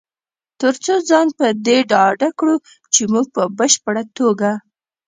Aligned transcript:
تر 0.61 0.73
څو 0.83 0.95
ځان 1.09 1.27
په 1.37 1.45
دې 1.65 1.77
ډاډه 1.91 2.29
کړو 2.39 2.55
چې 2.93 3.01
مونږ 3.11 3.27
په 3.35 3.43
بشپړ 3.57 3.95
توګه 4.17 4.51